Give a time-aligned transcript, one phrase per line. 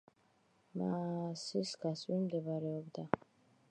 [0.81, 3.11] მაასის გასწვრივ მდებარეობდა.